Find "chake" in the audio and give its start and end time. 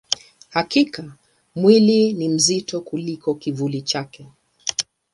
3.81-4.27